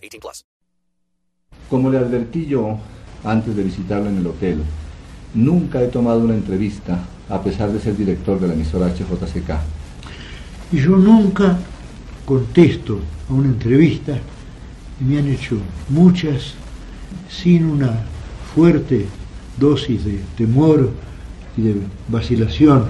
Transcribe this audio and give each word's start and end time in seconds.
18 0.00 0.20
plus. 0.20 0.44
Como 1.68 1.90
le 1.90 1.98
advertí 1.98 2.46
yo 2.46 2.78
antes 3.24 3.54
de 3.54 3.62
visitarlo 3.62 4.08
en 4.08 4.18
el 4.18 4.26
hotel, 4.26 4.62
nunca 5.34 5.82
he 5.82 5.88
tomado 5.88 6.20
una 6.20 6.34
entrevista 6.34 6.98
a 7.28 7.42
pesar 7.42 7.72
de 7.72 7.80
ser 7.80 7.96
director 7.96 8.40
de 8.40 8.48
la 8.48 8.54
emisora 8.54 8.88
HJCK. 8.88 9.50
Y 10.72 10.78
yo 10.78 10.96
nunca 10.96 11.58
contesto 12.24 13.00
a 13.28 13.32
una 13.32 13.48
entrevista, 13.48 14.18
y 15.00 15.04
me 15.04 15.18
han 15.18 15.28
hecho 15.28 15.56
muchas, 15.88 16.54
sin 17.28 17.64
una 17.64 18.04
fuerte 18.54 19.06
dosis 19.58 20.04
de 20.04 20.20
temor 20.36 20.90
y 21.56 21.62
de 21.62 21.74
vacilación, 22.08 22.86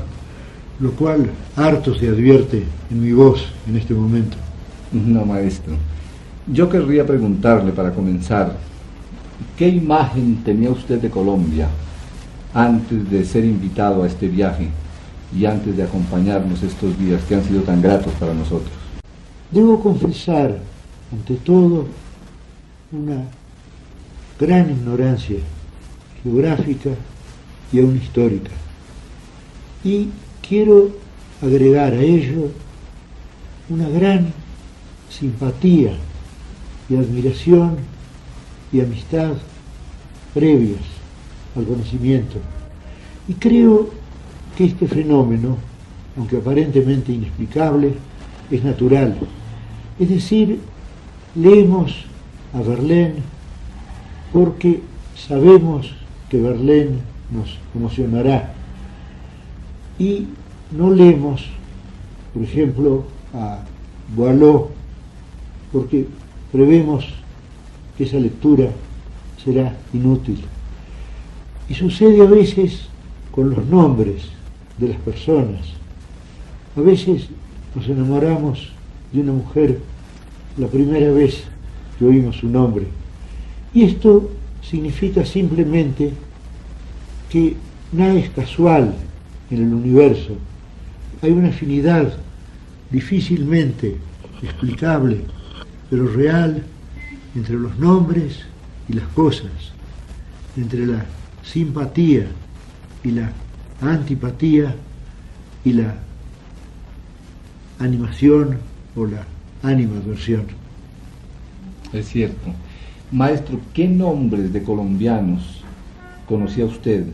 lo 0.79 0.92
cual 0.92 1.30
harto 1.56 1.95
se 1.95 2.09
advierte 2.09 2.65
en 2.90 3.02
mi 3.02 3.12
voz 3.12 3.46
en 3.68 3.77
este 3.77 3.95
momento. 3.95 4.37
No, 4.92 5.24
maestro. 5.24 5.74
Yo 6.52 6.68
querría 6.68 7.06
preguntarle 7.06 7.70
para 7.70 7.92
comenzar, 7.92 8.56
¿qué 9.56 9.68
imagen 9.68 10.42
tenía 10.42 10.70
usted 10.70 11.00
de 11.00 11.09
Colombia 11.09 11.68
antes 12.52 13.09
de 13.09 13.24
ser 13.24 13.45
invitado 13.45 14.02
a 14.02 14.09
este 14.09 14.26
viaje 14.26 14.68
y 15.32 15.45
antes 15.46 15.76
de 15.76 15.84
acompañarnos 15.84 16.60
estos 16.65 16.98
días 16.98 17.23
que 17.23 17.37
han 17.37 17.45
sido 17.45 17.62
tan 17.62 17.80
gratos 17.80 18.12
para 18.15 18.34
nosotros? 18.34 18.73
Debo 19.52 19.80
confesar, 19.80 20.59
ante 21.12 21.37
todo, 21.37 21.87
una 22.90 23.23
gran 24.37 24.70
ignorancia 24.70 25.38
geográfica 26.24 26.90
y 27.73 27.79
aún 27.79 27.96
histórica. 27.96 28.51
Y 29.85 30.09
quiero 30.46 30.90
agregar 31.40 31.92
a 31.92 32.01
ello 32.01 32.51
una 33.68 33.88
gran 33.88 34.32
simpatía 35.09 35.92
y 36.91 36.96
admiración 36.96 37.77
y 38.73 38.80
amistad 38.80 39.35
previas 40.35 40.83
al 41.57 41.65
conocimiento. 41.65 42.37
Y 43.29 43.35
creo 43.35 43.91
que 44.57 44.65
este 44.65 44.88
fenómeno, 44.88 45.57
aunque 46.16 46.38
aparentemente 46.38 47.13
inexplicable, 47.13 47.95
es 48.51 48.65
natural. 48.65 49.16
Es 49.99 50.09
decir, 50.09 50.59
leemos 51.37 52.05
a 52.52 52.60
Verlaine 52.60 53.23
porque 54.32 54.82
sabemos 55.15 55.95
que 56.29 56.41
Verlaine 56.41 56.99
nos 57.30 57.59
emocionará. 57.75 58.52
Y 59.99 60.27
no 60.73 60.91
leemos, 60.91 61.47
por 62.35 62.43
ejemplo, 62.43 63.04
a 63.35 63.60
Boileau, 64.16 64.71
porque 65.72 66.06
prevemos 66.53 67.06
que 67.97 68.04
esa 68.04 68.19
lectura 68.19 68.70
será 69.43 69.76
inútil. 69.93 70.38
Y 71.69 71.75
sucede 71.75 72.22
a 72.22 72.26
veces 72.26 72.88
con 73.31 73.50
los 73.50 73.65
nombres 73.66 74.25
de 74.78 74.88
las 74.88 74.98
personas. 74.98 75.60
A 76.76 76.80
veces 76.80 77.28
nos 77.75 77.86
enamoramos 77.88 78.70
de 79.12 79.20
una 79.20 79.32
mujer 79.32 79.78
la 80.56 80.66
primera 80.66 81.12
vez 81.12 81.44
que 81.98 82.04
oímos 82.04 82.36
su 82.36 82.48
nombre. 82.48 82.86
Y 83.72 83.84
esto 83.84 84.30
significa 84.62 85.25
simplemente 85.25 86.12
que 87.28 87.56
nada 87.92 88.14
es 88.14 88.30
casual 88.30 88.94
en 89.50 89.58
el 89.58 89.72
universo. 89.72 90.34
Hay 91.22 91.30
una 91.30 91.48
afinidad 91.48 92.12
difícilmente 92.91 93.96
explicable, 94.42 95.20
pero 95.90 96.06
real, 96.06 96.62
entre 97.34 97.56
los 97.56 97.76
nombres 97.78 98.40
y 98.88 98.92
las 98.94 99.06
cosas, 99.08 99.50
entre 100.56 100.86
la 100.86 101.04
simpatía 101.42 102.26
y 103.02 103.10
la 103.10 103.32
antipatía 103.80 104.74
y 105.64 105.72
la 105.72 105.96
animación 107.80 108.58
o 108.94 109.04
la 109.06 109.26
animadversión. 109.62 110.44
Es 111.92 112.08
cierto. 112.08 112.52
Maestro, 113.10 113.58
¿qué 113.74 113.88
nombres 113.88 114.52
de 114.52 114.62
colombianos 114.62 115.62
conocía 116.28 116.64
usted 116.64 117.06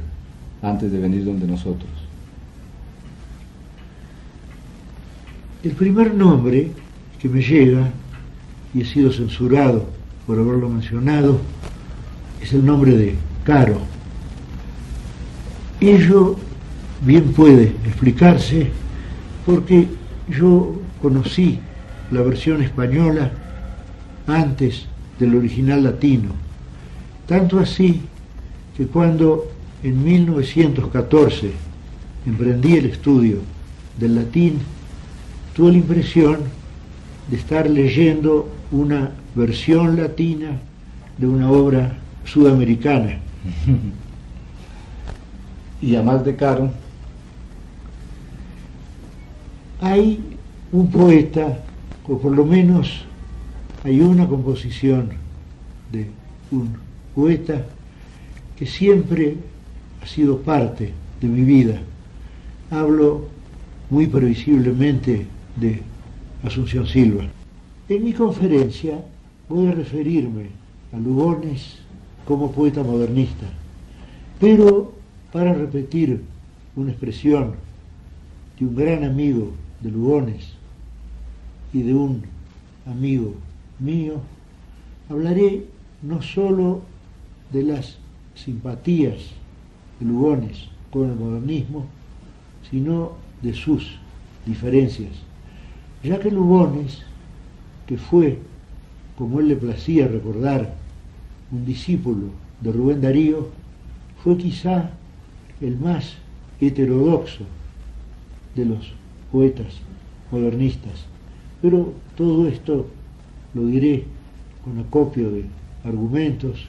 antes 0.61 0.93
de 0.93 0.99
venir 0.99 1.25
donde 1.25 1.47
nosotros? 1.47 1.91
El 5.63 5.73
primer 5.73 6.15
nombre 6.15 6.71
que 7.19 7.29
me 7.29 7.41
llega, 7.43 7.91
y 8.77 8.83
he 8.83 8.85
sido 8.85 9.11
censurado 9.11 9.87
por 10.27 10.39
haberlo 10.39 10.69
mencionado, 10.69 11.41
es 12.43 12.53
el 12.53 12.67
nombre 12.67 12.95
de 12.95 13.15
Caro. 13.43 13.79
Ello 15.81 16.37
bien 17.01 17.33
puede 17.33 17.73
explicarse 17.87 18.71
porque 19.47 19.89
yo 20.29 20.75
conocí 21.01 21.59
la 22.11 22.21
versión 22.21 22.63
española 22.63 23.31
antes 24.27 24.85
del 25.19 25.37
original 25.37 25.83
latino. 25.83 26.31
Tanto 27.27 27.59
así 27.59 28.03
que 28.77 28.87
cuando 28.87 29.47
en 29.83 30.05
1914 30.05 31.51
emprendí 32.27 32.77
el 32.77 32.87
estudio 32.87 33.39
del 33.99 34.17
latín, 34.17 34.59
tuve 35.55 35.73
la 35.73 35.79
impresión 35.79 36.41
de 37.31 37.37
estar 37.39 37.71
leyendo 37.71 38.51
una 38.71 39.11
versión 39.35 39.97
latina 39.97 40.59
de 41.19 41.27
una 41.27 41.51
obra 41.51 41.99
sudamericana. 42.25 43.19
y 45.81 45.95
a 45.95 46.03
más 46.03 46.25
de 46.25 46.35
caro. 46.37 46.71
Hay 49.81 50.21
un 50.73 50.91
poeta, 50.91 51.59
o 52.09 52.19
por 52.19 52.33
lo 52.33 52.45
menos 52.45 53.05
hay 53.85 54.01
una 54.01 54.27
composición 54.27 55.11
de 55.93 56.09
un 56.51 56.77
poeta 57.15 57.65
que 58.57 58.67
siempre 58.67 59.37
ha 60.03 60.07
sido 60.07 60.41
parte 60.41 60.93
de 61.21 61.29
mi 61.29 61.43
vida. 61.43 61.81
Hablo 62.71 63.29
muy 63.91 64.07
previsiblemente 64.07 65.27
de 65.57 65.83
Asunción 66.43 66.87
Silva. 66.87 67.25
En 67.89 68.03
mi 68.03 68.13
conferencia 68.13 69.01
voy 69.49 69.69
a 69.69 69.73
referirme 69.73 70.47
a 70.93 70.99
Lugones 70.99 71.77
como 72.27 72.51
poeta 72.51 72.83
modernista, 72.83 73.47
pero 74.41 74.93
para 75.33 75.55
repetir 75.55 76.21
una 76.75 76.91
expresión 76.91 77.55
de 78.59 78.67
un 78.67 78.75
gran 78.75 79.05
amigo 79.05 79.53
de 79.81 79.93
Lugones 79.93 80.55
y 81.73 81.83
de 81.83 81.95
un 81.95 82.23
amigo 82.87 83.35
mío, 83.79 84.15
hablaré 85.09 85.67
no 86.03 86.21
sólo 86.23 86.81
de 87.53 87.63
las 87.63 87.99
simpatías 88.35 89.19
de 90.01 90.07
Lugones 90.07 90.67
con 90.91 91.11
el 91.11 91.15
modernismo, 91.17 91.87
sino 92.69 93.13
de 93.43 93.55
sus 93.55 93.97
diferencias, 94.45 95.13
ya 96.03 96.19
que 96.19 96.33
Lugones, 96.33 97.05
que 97.87 97.97
fue, 97.97 98.39
como 99.17 99.41
él 99.41 99.49
le 99.49 99.57
placía 99.57 100.09
recordar, 100.09 100.75
un 101.53 101.65
discípulo 101.65 102.31
de 102.61 102.73
Rubén 102.73 103.01
Darío, 103.01 103.49
fue 104.23 104.37
quizá 104.37 104.91
el 105.61 105.79
más 105.79 106.17
heterodoxo 106.61 107.45
de 108.55 108.65
los 108.65 108.93
poetas 109.31 109.81
modernistas. 110.31 111.05
Pero 111.63 111.93
todo 112.17 112.49
esto 112.49 112.87
lo 113.55 113.67
diré 113.67 114.05
con 114.65 114.79
acopio 114.79 115.31
de 115.31 115.45
argumentos 115.85 116.67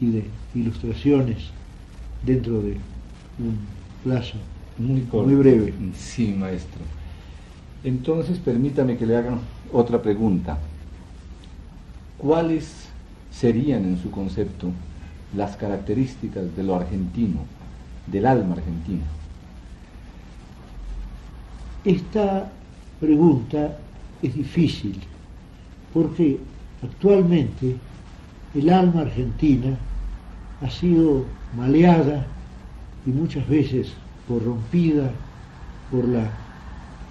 y 0.00 0.10
de 0.10 0.24
ilustraciones 0.54 1.50
dentro 2.24 2.62
de 2.62 2.76
un 3.38 3.58
plazo 4.02 4.38
muy, 4.78 5.02
muy 5.12 5.34
breve. 5.34 5.74
Sí, 5.94 6.34
maestro. 6.36 6.80
Entonces, 7.86 8.38
permítame 8.38 8.98
que 8.98 9.06
le 9.06 9.16
haga 9.16 9.38
otra 9.72 10.02
pregunta. 10.02 10.58
¿cuáles 12.18 12.88
serían 13.30 13.84
en 13.84 14.02
su 14.02 14.10
concepto 14.10 14.72
las 15.36 15.56
características 15.56 16.56
de 16.56 16.62
lo 16.64 16.74
argentino, 16.74 17.40
del 18.06 18.26
alma 18.26 18.54
argentina? 18.54 19.04
Esta 21.84 22.50
pregunta 22.98 23.78
es 24.22 24.34
difícil 24.34 24.98
porque 25.94 26.40
actualmente 26.82 27.76
el 28.54 28.70
alma 28.70 29.02
argentina 29.02 29.76
ha 30.62 30.70
sido 30.70 31.24
maleada 31.56 32.26
y 33.06 33.10
muchas 33.10 33.46
veces 33.48 33.92
corrompida 34.26 35.12
por 35.92 36.08
la 36.08 36.28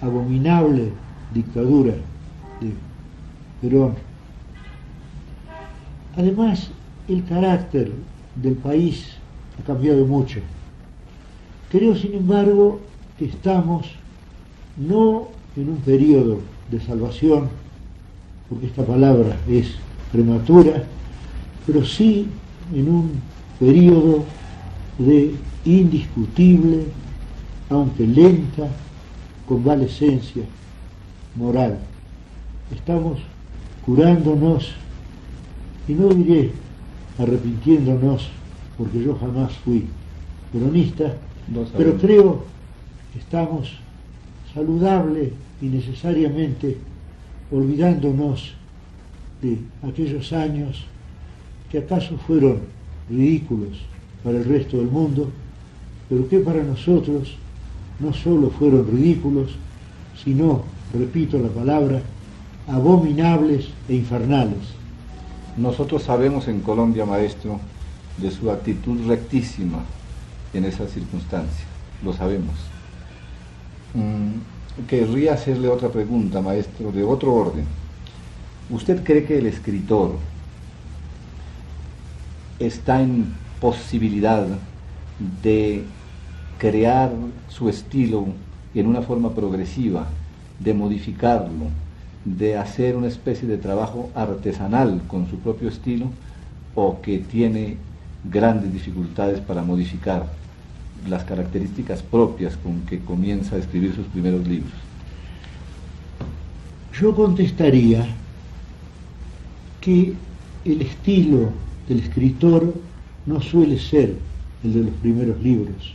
abominable 0.00 0.90
dictadura 1.32 1.94
de 2.60 2.72
Perón. 3.60 3.94
Además, 6.16 6.70
el 7.08 7.24
carácter 7.24 7.92
del 8.34 8.54
país 8.54 9.16
ha 9.58 9.62
cambiado 9.66 10.04
mucho. 10.06 10.40
Creo, 11.70 11.94
sin 11.94 12.14
embargo, 12.14 12.80
que 13.18 13.26
estamos 13.26 13.86
no 14.76 15.28
en 15.56 15.70
un 15.70 15.76
periodo 15.78 16.40
de 16.70 16.80
salvación, 16.80 17.48
porque 18.48 18.66
esta 18.66 18.84
palabra 18.84 19.36
es 19.48 19.74
prematura, 20.12 20.84
pero 21.66 21.84
sí 21.84 22.28
en 22.74 22.88
un 22.88 23.10
periodo 23.58 24.24
de 24.98 25.34
indiscutible, 25.64 26.84
aunque 27.68 28.06
lenta, 28.06 28.68
convalescencia 29.46 30.42
moral. 31.34 31.78
Estamos 32.74 33.18
curándonos, 33.84 34.72
y 35.86 35.92
no 35.92 36.08
diré 36.08 36.50
arrepintiéndonos, 37.18 38.28
porque 38.76 39.02
yo 39.02 39.16
jamás 39.16 39.52
fui 39.64 39.86
peronista, 40.52 41.14
pero 41.76 41.96
creo 41.96 42.44
que 43.12 43.20
estamos 43.20 43.72
saludable 44.52 45.32
y 45.62 45.66
necesariamente 45.66 46.76
olvidándonos 47.50 48.54
de 49.40 49.58
aquellos 49.88 50.32
años 50.32 50.84
que 51.70 51.78
acaso 51.78 52.16
fueron 52.26 52.60
ridículos 53.08 53.78
para 54.24 54.38
el 54.38 54.44
resto 54.44 54.78
del 54.78 54.88
mundo, 54.88 55.30
pero 56.08 56.28
que 56.28 56.40
para 56.40 56.62
nosotros 56.62 57.36
no 57.98 58.12
solo 58.12 58.50
fueron 58.50 58.86
ridículos, 58.86 59.56
sino, 60.22 60.62
repito 60.92 61.38
la 61.38 61.48
palabra, 61.48 62.02
abominables 62.68 63.68
e 63.88 63.94
infernales. 63.94 64.74
Nosotros 65.56 66.02
sabemos 66.02 66.48
en 66.48 66.60
Colombia, 66.60 67.06
maestro, 67.06 67.60
de 68.18 68.30
su 68.30 68.50
actitud 68.50 69.06
rectísima 69.06 69.84
en 70.52 70.64
esas 70.64 70.90
circunstancias, 70.90 71.66
lo 72.04 72.12
sabemos. 72.12 72.54
Mm, 73.94 74.86
querría 74.86 75.34
hacerle 75.34 75.68
otra 75.68 75.88
pregunta, 75.88 76.40
maestro, 76.40 76.92
de 76.92 77.02
otro 77.02 77.34
orden. 77.34 77.64
¿Usted 78.68 79.04
cree 79.04 79.24
que 79.24 79.38
el 79.38 79.46
escritor 79.46 80.16
está 82.58 83.02
en 83.02 83.34
posibilidad 83.60 84.46
de 85.42 85.84
crear 86.58 87.10
su 87.48 87.68
estilo 87.68 88.26
en 88.74 88.86
una 88.86 89.02
forma 89.02 89.34
progresiva, 89.34 90.06
de 90.58 90.74
modificarlo, 90.74 91.70
de 92.24 92.56
hacer 92.56 92.96
una 92.96 93.08
especie 93.08 93.46
de 93.46 93.58
trabajo 93.58 94.10
artesanal 94.14 95.02
con 95.06 95.28
su 95.28 95.36
propio 95.38 95.68
estilo, 95.68 96.06
o 96.74 97.00
que 97.00 97.18
tiene 97.18 97.76
grandes 98.24 98.72
dificultades 98.72 99.40
para 99.40 99.62
modificar 99.62 100.26
las 101.08 101.24
características 101.24 102.02
propias 102.02 102.56
con 102.56 102.82
que 102.82 103.00
comienza 103.00 103.56
a 103.56 103.58
escribir 103.58 103.94
sus 103.94 104.06
primeros 104.06 104.46
libros? 104.46 104.72
Yo 107.00 107.14
contestaría 107.14 108.06
que 109.80 110.14
el 110.64 110.82
estilo 110.82 111.50
del 111.88 112.00
escritor 112.00 112.74
no 113.26 113.40
suele 113.40 113.78
ser 113.78 114.16
el 114.64 114.74
de 114.74 114.80
los 114.80 114.94
primeros 114.94 115.40
libros, 115.42 115.94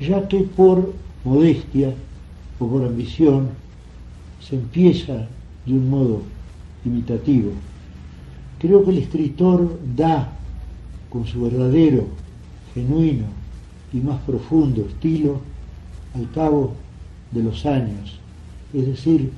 ya 0.00 0.26
que 0.28 0.40
por 0.40 0.92
modestia 1.24 1.94
o 2.58 2.68
por 2.68 2.84
ambición 2.84 3.48
se 4.40 4.56
empieza 4.56 5.28
de 5.66 5.72
un 5.72 5.88
modo 5.88 6.22
imitativo. 6.84 7.52
Creo 8.58 8.84
que 8.84 8.90
el 8.90 8.98
escritor 8.98 9.78
da 9.96 10.32
con 11.08 11.26
su 11.26 11.42
verdadero, 11.42 12.06
genuino 12.74 13.26
y 13.92 13.98
más 13.98 14.20
profundo 14.22 14.82
estilo 14.82 15.40
al 16.14 16.30
cabo 16.32 16.74
de 17.30 17.42
los 17.42 17.64
años, 17.66 18.18
es 18.72 18.86
decir, 18.86 19.30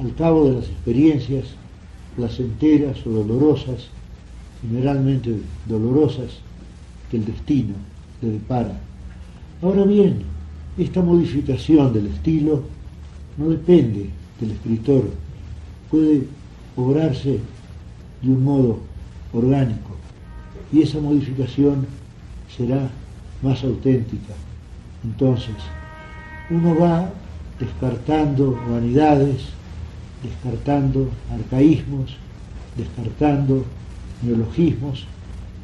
al 0.00 0.14
cabo 0.14 0.44
de 0.44 0.56
las 0.56 0.64
experiencias 0.64 1.46
placenteras 2.16 3.06
o 3.06 3.10
dolorosas, 3.10 3.88
generalmente 4.60 5.40
dolorosas, 5.66 6.38
que 7.10 7.16
el 7.16 7.24
destino 7.24 7.74
le 8.20 8.30
depara. 8.32 8.78
Ahora 9.60 9.84
bien, 9.84 10.22
esta 10.76 11.02
modificación 11.02 11.92
del 11.92 12.06
estilo 12.06 12.62
no 13.36 13.48
depende 13.48 14.08
del 14.40 14.52
escritor, 14.52 15.10
puede 15.90 16.22
obrarse 16.76 17.40
de 18.22 18.28
un 18.28 18.44
modo 18.44 18.78
orgánico 19.32 19.96
y 20.72 20.82
esa 20.82 21.00
modificación 21.00 21.86
será 22.56 22.88
más 23.42 23.64
auténtica. 23.64 24.34
Entonces, 25.02 25.56
uno 26.50 26.78
va 26.78 27.10
descartando 27.58 28.60
vanidades, 28.70 29.42
descartando 30.22 31.08
arcaísmos, 31.32 32.16
descartando 32.76 33.64
neologismos 34.22 35.04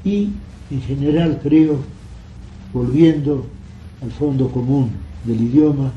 y 0.05 0.31
en 0.71 0.83
general 0.83 1.39
creo 1.43 1.79
volviendo 2.73 3.47
al 4.03 4.11
fondo 4.11 4.49
común 4.51 4.91
del 5.25 5.41
idioma 5.41 5.93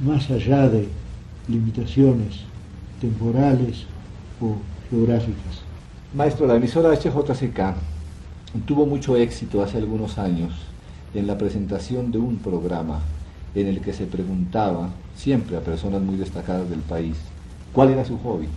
más 0.00 0.30
allá 0.30 0.68
de 0.68 0.88
limitaciones 1.48 2.40
temporales 3.00 3.84
o 4.40 4.56
geográficas. 4.90 5.62
Maestro, 6.14 6.46
la 6.46 6.56
emisora 6.56 6.94
HJCK 6.94 7.74
tuvo 8.66 8.86
mucho 8.86 9.16
éxito 9.16 9.62
hace 9.62 9.78
algunos 9.78 10.18
años 10.18 10.52
en 11.14 11.26
la 11.26 11.36
presentación 11.36 12.10
de 12.10 12.18
un 12.18 12.36
programa 12.36 13.00
en 13.54 13.66
el 13.66 13.80
que 13.80 13.92
se 13.92 14.06
preguntaba 14.06 14.90
siempre 15.16 15.56
a 15.56 15.60
personas 15.60 16.00
muy 16.02 16.16
destacadas 16.16 16.68
del 16.70 16.80
país 16.80 17.16
cuál 17.72 17.90
era 17.90 18.04
su 18.04 18.18
hobby. 18.18 18.48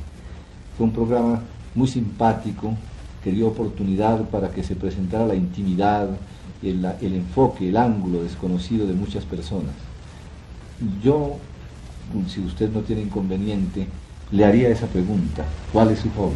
Fue 0.78 0.86
un 0.86 0.94
programa 0.94 1.42
muy 1.76 1.88
simpático 1.88 2.74
que 3.24 3.32
dio 3.32 3.48
oportunidad 3.48 4.30
para 4.30 4.50
que 4.50 4.64
se 4.64 4.76
presentara 4.76 5.26
la 5.26 5.36
intimidad, 5.36 6.10
el, 6.64 7.16
enfoque, 7.16 7.70
el 7.70 7.78
ángulo 7.78 8.24
desconocido 8.24 8.88
de 8.88 8.94
muchas 8.94 9.26
personas. 9.26 9.74
Yo, 11.04 11.38
si 12.28 12.42
usted 12.42 12.72
no 12.72 12.82
tiene 12.82 13.04
inconveniente, 13.04 13.88
le 14.32 14.46
haría 14.46 14.70
esa 14.70 14.88
pregunta, 14.88 15.46
¿cuál 15.72 15.92
es 15.92 16.00
su 16.00 16.10
hobby? 16.12 16.36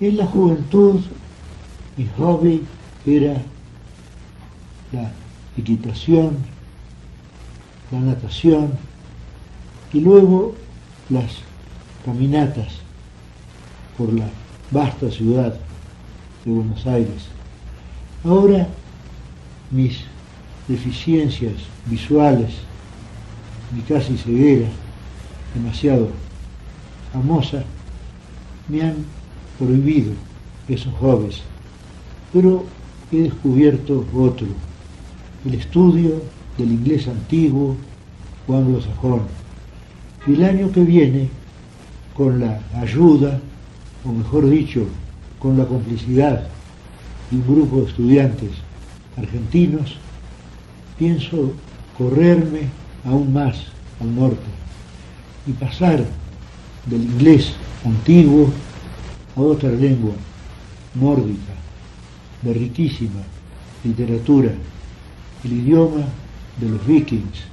En 0.00 0.16
la 0.16 0.26
juventud 0.26 1.00
mi 1.96 2.08
hobby 2.16 2.62
era 3.04 3.42
la 4.92 5.10
equitación, 5.56 6.36
la 7.90 7.98
natación 7.98 8.72
y 9.92 10.00
luego 10.00 10.54
las 11.10 11.38
caminatas 12.04 12.68
por 13.96 14.12
la 14.12 14.28
vasta 14.70 15.10
ciudad 15.10 15.54
de 16.44 16.52
Buenos 16.52 16.86
Aires. 16.86 17.37
Ahora 18.24 18.66
mis 19.70 20.00
deficiencias 20.66 21.54
visuales, 21.86 22.50
mi 23.72 23.80
casi 23.82 24.16
ceguera, 24.16 24.68
demasiado 25.54 26.08
famosa, 27.12 27.62
me 28.68 28.82
han 28.82 28.96
prohibido 29.58 30.12
esos 30.68 30.92
hobbies, 30.94 31.42
pero 32.32 32.64
he 33.12 33.22
descubierto 33.22 34.04
otro, 34.14 34.48
el 35.44 35.54
estudio 35.54 36.20
del 36.58 36.72
inglés 36.72 37.06
antiguo 37.06 37.76
o 38.48 38.54
anglosajón. 38.56 39.22
Y 40.26 40.34
el 40.34 40.44
año 40.44 40.72
que 40.72 40.82
viene, 40.82 41.28
con 42.14 42.40
la 42.40 42.60
ayuda, 42.74 43.40
o 44.04 44.12
mejor 44.12 44.50
dicho, 44.50 44.86
con 45.38 45.56
la 45.56 45.64
complicidad 45.66 46.48
de 47.30 47.36
un 47.36 47.46
grupo 47.46 47.80
de 47.82 47.86
estudiantes 47.88 48.50
argentinos, 49.16 49.96
pienso 50.98 51.52
correrme 51.96 52.62
aún 53.04 53.32
más 53.32 53.56
al 54.00 54.14
norte 54.14 54.38
y 55.46 55.52
pasar 55.52 56.04
del 56.86 57.02
inglés 57.02 57.52
antiguo 57.84 58.50
a 59.36 59.40
otra 59.40 59.70
lengua 59.70 60.14
nórdica 60.94 61.54
de 62.42 62.54
riquísima 62.54 63.20
literatura, 63.84 64.52
el 65.44 65.52
idioma 65.52 66.04
de 66.60 66.68
los 66.68 66.86
vikings, 66.86 67.44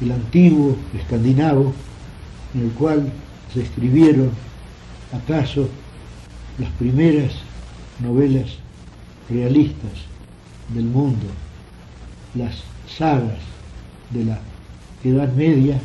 el 0.00 0.12
antiguo 0.12 0.76
escandinavo 0.94 1.72
en 2.54 2.62
el 2.62 2.70
cual 2.70 3.12
se 3.52 3.62
escribieron 3.62 4.30
acaso 5.12 5.68
las 6.58 6.70
primeras 6.72 7.32
novelas 8.00 8.63
realistas 9.28 9.92
del 10.74 10.84
mundo, 10.84 11.26
las 12.34 12.62
sagas 12.88 13.38
de 14.10 14.24
la 14.24 14.38
Edad 15.02 15.32
Media 15.34 15.78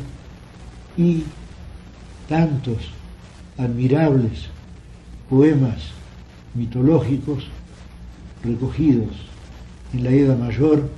y 0.96 1.24
tantos 2.28 2.78
admirables 3.58 4.46
poemas 5.28 5.90
mitológicos 6.54 7.44
recogidos 8.42 9.10
en 9.92 10.04
la 10.04 10.10
Edad 10.10 10.38
Mayor 10.38 10.88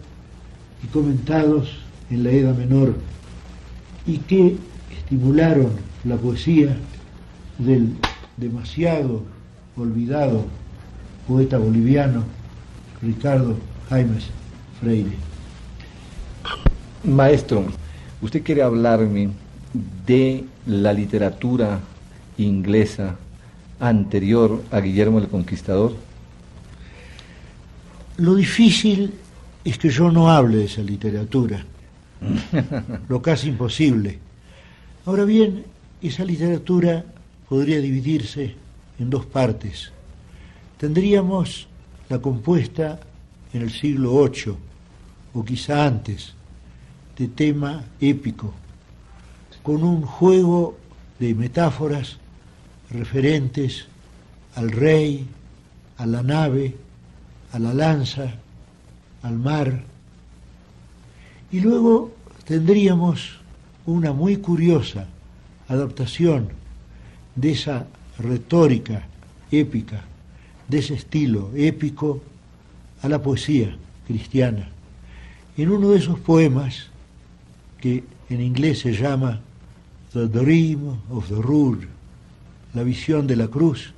y 0.82 0.86
comentados 0.88 1.78
en 2.10 2.24
la 2.24 2.30
Edad 2.30 2.56
Menor 2.56 2.96
y 4.06 4.18
que 4.18 4.56
estimularon 4.96 5.70
la 6.04 6.16
poesía 6.16 6.76
del 7.58 7.94
demasiado 8.36 9.22
olvidado 9.76 10.44
poeta 11.26 11.58
boliviano 11.58 12.24
Ricardo 13.00 13.56
Jaimes 13.88 14.24
Freire. 14.80 15.12
Maestro, 17.04 17.64
usted 18.20 18.42
quiere 18.42 18.62
hablarme 18.62 19.30
de 20.06 20.44
la 20.66 20.92
literatura 20.92 21.80
inglesa 22.38 23.16
anterior 23.80 24.62
a 24.70 24.80
Guillermo 24.80 25.18
el 25.18 25.28
Conquistador. 25.28 25.96
Lo 28.18 28.34
difícil 28.34 29.14
es 29.64 29.78
que 29.78 29.90
yo 29.90 30.10
no 30.10 30.30
hable 30.30 30.58
de 30.58 30.64
esa 30.66 30.82
literatura, 30.82 31.64
lo 33.08 33.22
casi 33.22 33.48
imposible. 33.48 34.18
Ahora 35.04 35.24
bien, 35.24 35.64
esa 36.00 36.24
literatura 36.24 37.04
podría 37.48 37.80
dividirse 37.80 38.54
en 38.98 39.10
dos 39.10 39.26
partes. 39.26 39.90
Tendríamos 40.82 41.68
la 42.08 42.18
compuesta 42.18 42.98
en 43.52 43.62
el 43.62 43.70
siglo 43.70 44.28
VIII, 44.28 44.56
o 45.32 45.44
quizá 45.44 45.86
antes, 45.86 46.34
de 47.16 47.28
tema 47.28 47.84
épico, 48.00 48.52
con 49.62 49.84
un 49.84 50.02
juego 50.02 50.76
de 51.20 51.36
metáforas 51.36 52.18
referentes 52.90 53.86
al 54.56 54.72
rey, 54.72 55.24
a 55.98 56.04
la 56.04 56.24
nave, 56.24 56.74
a 57.52 57.60
la 57.60 57.72
lanza, 57.72 58.34
al 59.22 59.38
mar. 59.38 59.84
Y 61.52 61.60
luego 61.60 62.10
tendríamos 62.44 63.38
una 63.86 64.12
muy 64.12 64.38
curiosa 64.38 65.06
adaptación 65.68 66.48
de 67.36 67.52
esa 67.52 67.86
retórica 68.18 69.06
épica, 69.52 70.06
de 70.68 70.78
ese 70.78 70.94
estilo 70.94 71.50
épico 71.54 72.22
a 73.02 73.08
la 73.08 73.22
poesía 73.22 73.76
cristiana. 74.06 74.68
En 75.56 75.70
uno 75.70 75.90
de 75.90 75.98
esos 75.98 76.18
poemas, 76.18 76.88
que 77.80 78.04
en 78.30 78.40
inglés 78.40 78.80
se 78.80 78.92
llama 78.92 79.40
The 80.12 80.28
Dream 80.28 80.98
of 81.10 81.28
the 81.28 81.40
Rood, 81.40 81.84
la 82.74 82.82
visión 82.82 83.26
de 83.26 83.36
la 83.36 83.48
cruz, 83.48 83.92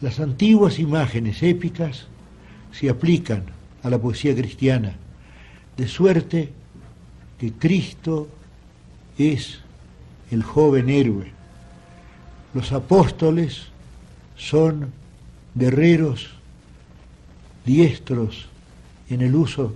las 0.00 0.18
antiguas 0.20 0.78
imágenes 0.78 1.42
épicas 1.42 2.06
se 2.72 2.88
aplican 2.88 3.44
a 3.82 3.90
la 3.90 3.98
poesía 3.98 4.34
cristiana, 4.34 4.94
de 5.76 5.88
suerte 5.88 6.50
que 7.38 7.52
Cristo 7.52 8.28
es 9.18 9.58
el 10.30 10.42
joven 10.42 10.88
héroe. 10.88 11.30
Los 12.54 12.72
apóstoles 12.72 13.66
son 14.36 14.92
guerreros 15.54 16.30
diestros 17.64 18.48
en 19.08 19.20
el 19.20 19.34
uso 19.34 19.74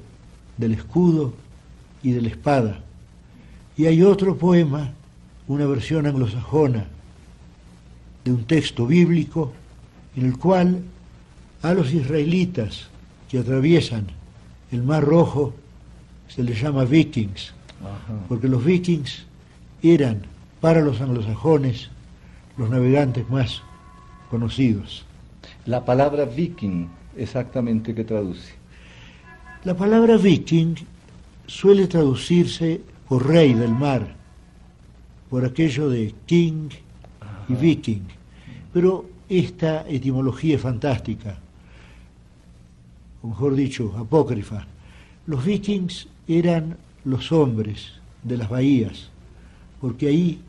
del 0.57 0.73
escudo 0.73 1.35
y 2.03 2.13
de 2.13 2.23
la 2.23 2.29
espada. 2.29 2.81
Y 3.77 3.87
hay 3.87 4.03
otro 4.03 4.37
poema, 4.37 4.93
una 5.49 5.67
versión 5.67 6.07
anglosajona, 6.07 6.87
de 8.25 8.33
un 8.33 8.45
texto 8.45 8.87
bíblico 8.87 9.53
en 10.17 10.27
el 10.27 10.37
cual 10.37 10.83
a 11.63 11.75
los 11.75 11.93
israelitas 11.93 12.89
que 13.29 13.39
atraviesan 13.39 14.07
el 14.73 14.83
Mar 14.83 15.05
Rojo 15.05 15.55
se 16.29 16.43
les 16.43 16.61
llama 16.61 16.85
vikings, 16.85 17.53
porque 18.29 18.49
los 18.49 18.65
vikings 18.65 19.27
eran 19.83 20.23
para 20.61 20.81
los 20.81 21.01
anglosajones 21.01 21.89
los 22.57 22.69
navegantes 22.69 23.29
más 23.31 23.63
conocidos. 24.29 25.06
La 25.67 25.85
palabra 25.85 26.25
viking, 26.25 26.87
exactamente, 27.17 27.93
¿qué 27.93 28.05
traduce? 28.05 28.55
La 29.65 29.75
palabra 29.77 30.17
viking 30.17 30.77
suele 31.45 31.89
traducirse 31.89 32.81
por 33.09 33.27
rey 33.27 33.53
del 33.53 33.73
mar, 33.73 34.15
por 35.29 35.45
aquello 35.45 35.89
de 35.89 36.15
king 36.25 36.69
y 37.49 37.55
viking, 37.55 38.03
pero 38.73 39.07
esta 39.29 39.85
etimología 39.89 40.55
es 40.55 40.63
fantástica, 40.63 41.37
o 43.23 43.27
mejor 43.27 43.57
dicho, 43.57 43.93
apócrifa. 43.99 44.65
Los 45.27 45.45
vikings 45.45 46.07
eran 46.29 46.77
los 47.05 47.33
hombres 47.33 47.95
de 48.23 48.37
las 48.37 48.49
bahías, 48.49 49.09
porque 49.81 50.07
ahí 50.07 50.41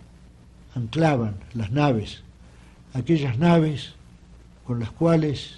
anclaban 0.75 1.37
las 1.55 1.71
naves, 1.71 2.21
aquellas 2.93 3.39
naves 3.39 3.95
con 4.67 4.81
las 4.81 4.91
cuales 4.91 5.53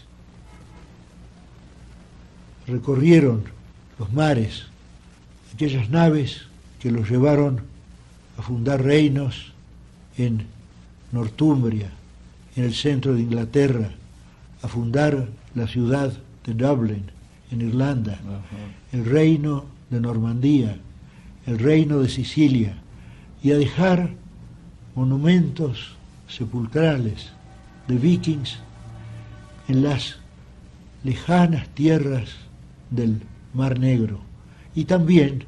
recorrieron 2.68 3.44
los 3.98 4.14
mares, 4.14 4.68
aquellas 5.52 5.90
naves 5.90 6.44
que 6.80 6.92
los 6.92 7.10
llevaron 7.10 7.62
a 8.38 8.44
fundar 8.44 8.84
reinos 8.84 9.52
en 10.16 10.46
Northumbria, 11.12 11.90
en 12.56 12.64
el 12.64 12.76
centro 12.76 13.16
de 13.16 13.22
Inglaterra, 13.22 13.90
a 14.62 14.68
fundar 14.68 15.28
la 15.56 15.68
ciudad 15.68 16.14
de 16.46 16.54
Dublin, 16.54 17.06
en 17.50 17.62
Irlanda, 17.62 18.20
el 18.92 19.06
reino 19.06 19.66
de 19.90 20.00
Normandía, 20.00 20.78
el 21.48 21.58
reino 21.58 22.00
de 22.00 22.10
Sicilia, 22.10 22.78
y 23.42 23.52
a 23.52 23.58
dejar 23.58 24.12
monumentos 24.94 25.96
sepulcrales 26.28 27.32
de 27.88 27.96
vikings 27.96 28.60
en 29.70 29.84
las 29.84 30.18
lejanas 31.04 31.70
tierras 31.70 32.32
del 32.90 33.22
Mar 33.54 33.80
Negro. 33.80 34.20
Y 34.76 34.86
también, 34.86 35.46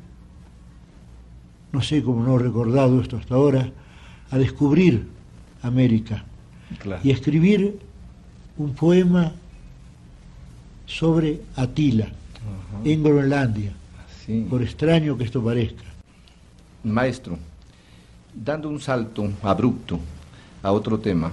no 1.72 1.82
sé 1.82 2.04
cómo 2.04 2.24
no 2.24 2.36
he 2.36 2.44
recordado 2.44 3.02
esto 3.02 3.18
hasta 3.18 3.36
ahora, 3.36 3.72
a 4.30 4.38
descubrir 4.38 5.08
América 5.64 6.24
y 7.04 7.12
escribir 7.12 7.80
un 8.58 8.74
poema 8.76 9.34
sobre 10.86 11.42
Atila 11.56 12.08
en 12.86 13.04
Groenlandia, 13.04 13.74
por 14.50 14.62
extraño 14.62 15.18
que 15.18 15.24
esto 15.24 15.44
parezca. 15.44 15.84
Maestro, 16.84 17.38
dando 18.34 18.70
un 18.70 18.80
salto 18.80 19.30
abrupto 19.42 20.00
a 20.62 20.72
otro 20.72 21.00
tema, 21.00 21.32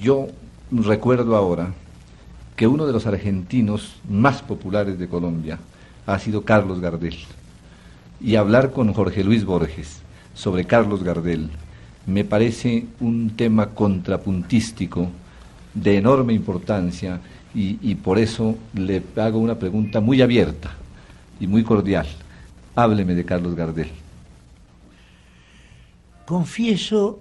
yo 0.00 0.28
recuerdo 0.72 1.36
ahora 1.36 1.72
que 2.56 2.66
uno 2.66 2.86
de 2.86 2.92
los 2.92 3.06
argentinos 3.06 3.96
más 4.08 4.42
populares 4.42 4.98
de 4.98 5.08
Colombia 5.08 5.58
ha 6.06 6.18
sido 6.18 6.42
Carlos 6.42 6.80
Gardel. 6.80 7.16
Y 8.20 8.36
hablar 8.36 8.72
con 8.72 8.92
Jorge 8.92 9.24
Luis 9.24 9.44
Borges 9.44 10.00
sobre 10.34 10.64
Carlos 10.64 11.02
Gardel 11.02 11.50
me 12.06 12.24
parece 12.24 12.86
un 13.00 13.30
tema 13.36 13.70
contrapuntístico 13.70 15.08
de 15.74 15.98
enorme 15.98 16.32
importancia 16.32 17.20
y, 17.54 17.94
por 17.96 18.18
eso 18.18 18.56
le 18.72 19.02
hago 19.16 19.38
una 19.38 19.58
pregunta 19.58 20.00
muy 20.00 20.22
abierta 20.22 20.74
y 21.38 21.46
muy 21.46 21.62
cordial. 21.62 22.06
Hábleme 22.74 23.14
de 23.14 23.26
Carlos 23.26 23.54
Gardel. 23.54 23.90
Confieso 26.24 27.20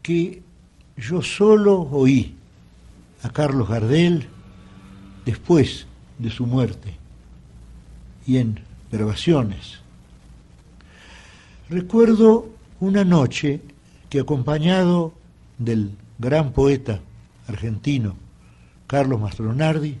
que 0.00 0.42
yo 0.96 1.20
solo 1.20 1.82
oí 1.82 2.34
a 3.24 3.30
Carlos 3.30 3.68
Gardel 3.68 4.28
después 5.24 5.86
de 6.18 6.30
su 6.30 6.46
muerte 6.46 6.94
y 8.26 8.36
en 8.36 8.60
grabaciones. 8.92 9.80
Recuerdo 11.70 12.48
una 12.80 13.02
noche 13.04 13.62
que 14.10 14.20
acompañado 14.20 15.14
del 15.58 15.90
gran 16.18 16.52
poeta 16.52 17.00
argentino 17.48 18.14
Carlos 18.86 19.20
Mastronardi, 19.20 19.96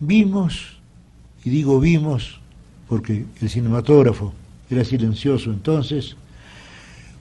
vimos, 0.00 0.78
y 1.44 1.50
digo 1.50 1.78
vimos 1.78 2.40
porque 2.88 3.26
el 3.40 3.50
cinematógrafo 3.50 4.32
era 4.70 4.84
silencioso 4.84 5.50
entonces, 5.50 6.16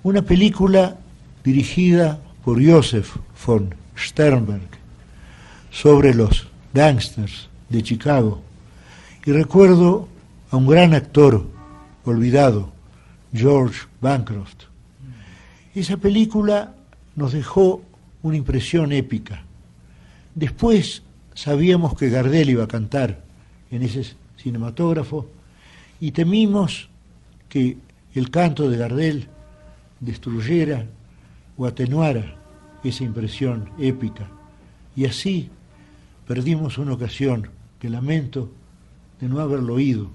una 0.04 0.22
película 0.22 0.98
dirigida 1.44 2.22
por 2.46 2.66
Joseph 2.66 3.18
von 3.46 3.76
Sternberg 3.98 4.77
sobre 5.78 6.12
los 6.16 6.48
gangsters 6.74 7.50
de 7.70 7.84
Chicago. 7.84 8.42
Y 9.24 9.32
recuerdo 9.32 10.08
a 10.50 10.58
un 10.58 10.66
gran 10.66 10.96
actor 10.96 11.46
olvidado, 12.04 12.72
George 13.32 13.82
Bancroft. 14.02 14.64
Esa 15.76 15.98
película 15.98 16.74
nos 17.16 17.34
dejó 17.34 17.84
una 18.24 18.38
impresión 18.38 18.92
épica. 18.92 19.44
Después 20.34 21.04
sabíamos 21.36 21.96
que 21.96 22.10
Gardel 22.10 22.50
iba 22.50 22.64
a 22.64 22.68
cantar 22.68 23.22
en 23.70 23.84
ese 23.84 24.16
cinematógrafo 24.36 25.28
y 26.00 26.10
temimos 26.10 26.90
que 27.50 27.78
el 28.16 28.32
canto 28.32 28.68
de 28.68 28.78
Gardel 28.78 29.28
destruyera 30.00 30.88
o 31.56 31.68
atenuara 31.68 32.36
esa 32.84 33.04
impresión 33.04 33.70
épica. 33.78 34.28
Y 34.96 35.06
así 35.06 35.52
perdimos 36.28 36.78
una 36.78 36.94
ocasión 36.94 37.50
que 37.80 37.90
lamento 37.90 38.52
de 39.20 39.30
no 39.30 39.40
haberlo 39.40 39.76
oído 39.76 40.10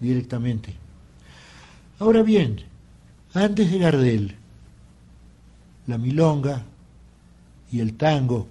directamente. 0.00 0.74
Ahora 1.98 2.22
bien, 2.22 2.60
antes 3.32 3.70
de 3.70 3.78
Gardel, 3.78 4.34
la 5.86 5.98
milonga 5.98 6.62
y 7.70 7.80
el 7.80 7.94
tango 7.94 8.48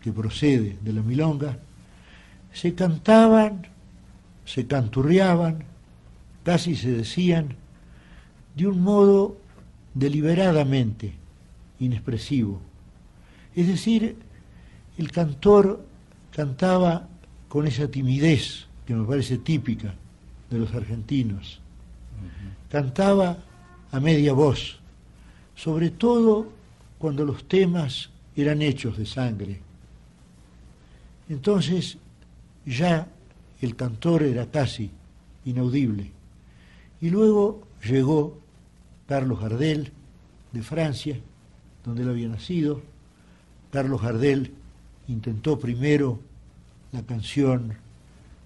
que 0.00 0.12
procede 0.12 0.78
de 0.80 0.92
la 0.92 1.02
milonga 1.02 1.58
se 2.52 2.74
cantaban, 2.74 3.66
se 4.44 4.66
canturreaban, 4.66 5.64
casi 6.44 6.76
se 6.76 6.92
decían, 6.92 7.56
de 8.54 8.68
un 8.68 8.80
modo 8.80 9.36
deliberadamente 9.94 11.12
inexpresivo. 11.80 12.60
Es 13.54 13.66
decir, 13.66 14.16
el 14.96 15.10
cantor 15.10 15.84
cantaba 16.36 17.08
con 17.48 17.66
esa 17.66 17.88
timidez 17.88 18.66
que 18.84 18.94
me 18.94 19.06
parece 19.06 19.38
típica 19.38 19.94
de 20.50 20.58
los 20.58 20.74
argentinos. 20.74 21.62
Cantaba 22.68 23.38
a 23.90 24.00
media 24.00 24.34
voz, 24.34 24.78
sobre 25.54 25.88
todo 25.88 26.52
cuando 26.98 27.24
los 27.24 27.48
temas 27.48 28.10
eran 28.36 28.60
hechos 28.60 28.98
de 28.98 29.06
sangre. 29.06 29.60
Entonces 31.30 31.96
ya 32.66 33.08
el 33.62 33.74
cantor 33.74 34.22
era 34.22 34.44
casi 34.50 34.90
inaudible. 35.46 36.10
Y 37.00 37.08
luego 37.08 37.62
llegó 37.82 38.38
Carlos 39.08 39.40
Gardel 39.40 39.90
de 40.52 40.62
Francia, 40.62 41.18
donde 41.82 42.02
él 42.02 42.10
había 42.10 42.28
nacido. 42.28 42.82
Carlos 43.72 44.02
Gardel 44.02 44.52
intentó 45.08 45.58
primero 45.58 46.20
la 46.92 47.02
canción 47.02 47.74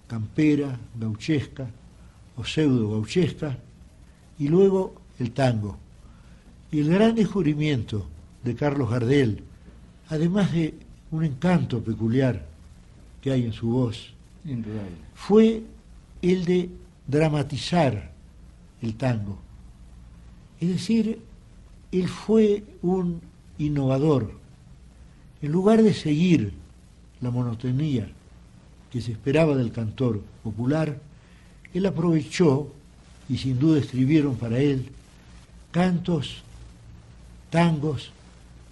campera, 0.07 0.77
gauchesca 0.99 1.67
o 2.37 2.43
pseudo 2.43 2.91
gauchesca, 2.91 3.57
y 4.39 4.47
luego 4.47 4.95
el 5.19 5.31
tango. 5.31 5.77
Y 6.71 6.79
el 6.79 6.89
gran 6.89 7.15
descubrimiento 7.15 8.07
de 8.43 8.55
Carlos 8.55 8.89
Gardel, 8.89 9.43
además 10.09 10.51
de 10.51 10.73
un 11.11 11.23
encanto 11.23 11.81
peculiar 11.81 12.45
que 13.21 13.31
hay 13.31 13.45
en 13.45 13.53
su 13.53 13.69
voz, 13.69 14.13
fue 15.13 15.63
el 16.21 16.45
de 16.45 16.69
dramatizar 17.07 18.11
el 18.81 18.95
tango. 18.95 19.37
Es 20.59 20.69
decir, 20.69 21.19
él 21.91 22.07
fue 22.07 22.63
un 22.81 23.21
innovador. 23.57 24.40
En 25.41 25.51
lugar 25.51 25.81
de 25.81 25.93
seguir 25.93 26.53
la 27.19 27.31
monotonía 27.31 28.07
que 28.91 29.01
se 29.01 29.11
esperaba 29.11 29.55
del 29.55 29.71
cantor 29.71 30.21
popular, 30.43 30.99
él 31.73 31.85
aprovechó, 31.85 32.71
y 33.27 33.37
sin 33.37 33.57
duda 33.57 33.79
escribieron 33.79 34.35
para 34.35 34.59
él, 34.59 34.89
cantos, 35.71 36.43
tangos 37.49 38.11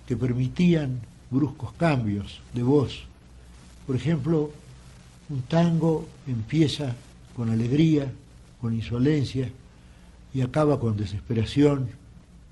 que 0.08 0.18
permitían 0.18 1.00
bruscos 1.32 1.72
cambios 1.74 2.42
de 2.54 2.64
voz. 2.64 3.04
Por 3.88 3.96
ejemplo, 3.96 4.52
un 5.30 5.42
tango 5.44 6.08
empieza 6.28 6.96
con 7.36 7.50
alegría, 7.50 8.12
con 8.60 8.74
insolencia 8.74 9.50
y 10.34 10.42
acaba 10.42 10.80
con 10.80 10.98
desesperación 10.98 11.88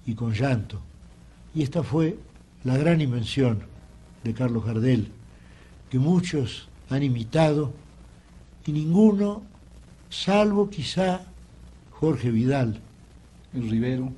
y 0.06 0.16
con 0.16 0.34
llanto. 0.34 0.80
Y 1.54 1.64
esta 1.64 1.84
fue 1.84 2.18
la 2.64 2.78
gran 2.78 3.02
invención 3.02 3.77
de 4.28 4.34
Carlos 4.34 4.66
Gardel, 4.66 5.08
que 5.90 6.00
muchos 6.00 6.68
han 6.90 7.02
imitado 7.02 7.74
y 8.66 8.74
ninguno, 8.74 9.44
salvo 10.10 10.70
quizá 10.70 11.22
Jorge 11.92 12.30
Vidal. 12.30 12.82
El 13.54 13.70
Rivero. 13.70 14.12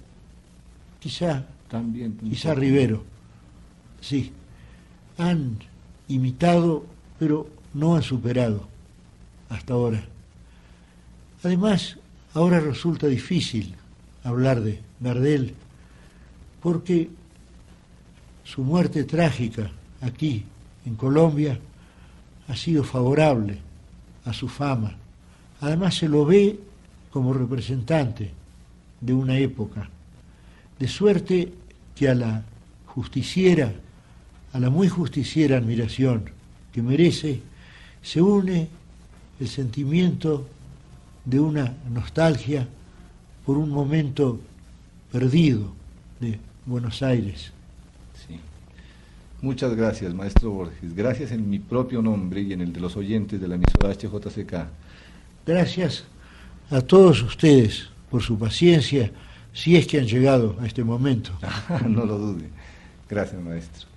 Quizá. 0.99 1.45
También. 1.69 2.17
Quizá 2.17 2.55
Rivero. 2.55 3.03
Sí. 4.01 4.31
Han 5.19 5.59
imitado, 6.07 6.83
pero 7.19 7.47
no 7.75 7.95
han 7.95 8.01
superado 8.01 8.67
hasta 9.49 9.73
ahora. 9.73 10.03
Además, 11.43 11.97
ahora 12.33 12.59
resulta 12.59 13.05
difícil 13.05 13.75
hablar 14.23 14.61
de 14.61 14.81
Gardel 14.99 15.53
porque 16.59 17.09
su 18.43 18.63
muerte 18.63 19.03
trágica 19.03 19.71
aquí 20.01 20.45
en 20.85 20.95
Colombia 20.95 21.59
ha 22.47 22.55
sido 22.55 22.83
favorable 22.83 23.57
a 24.25 24.33
su 24.33 24.47
fama. 24.47 24.95
Además 25.61 25.95
se 25.95 26.07
lo 26.07 26.25
ve 26.25 26.59
como 27.11 27.33
representante 27.33 28.31
de 29.01 29.13
una 29.13 29.37
época, 29.37 29.89
de 30.77 30.87
suerte 30.87 31.53
que 31.95 32.09
a 32.09 32.15
la 32.15 32.43
justiciera, 32.85 33.73
a 34.53 34.59
la 34.59 34.69
muy 34.69 34.87
justiciera 34.87 35.57
admiración 35.57 36.29
que 36.71 36.81
merece, 36.81 37.41
se 38.01 38.21
une 38.21 38.67
el 39.39 39.47
sentimiento 39.47 40.47
de 41.25 41.39
una 41.39 41.73
nostalgia 41.91 42.67
por 43.45 43.57
un 43.57 43.69
momento 43.69 44.39
perdido 45.11 45.73
de 46.19 46.39
Buenos 46.65 47.01
Aires. 47.01 47.51
Muchas 49.41 49.73
gracias, 49.75 50.13
maestro 50.13 50.51
Borges. 50.51 50.93
Gracias 50.93 51.31
en 51.31 51.49
mi 51.49 51.59
propio 51.59 52.01
nombre 52.01 52.41
y 52.41 52.51
en 52.51 52.61
el 52.61 52.73
de 52.73 52.79
los 52.81 52.97
oyentes 52.97 53.39
de 53.39 53.47
la 53.47 53.55
emisora 53.55 53.93
HJCK. 53.93 54.53
Gracias 55.45 56.03
a 56.69 56.81
todos 56.81 57.21
ustedes 57.23 57.89
por 58.11 58.21
su 58.21 58.37
paciencia, 58.37 59.11
si 59.53 59.77
es 59.77 59.87
que 59.87 59.99
han 59.99 60.07
llegado 60.07 60.57
a 60.59 60.65
este 60.65 60.83
momento. 60.83 61.31
no 61.87 62.05
lo 62.05 62.17
dude. 62.17 62.49
Gracias, 63.09 63.41
maestro. 63.41 63.88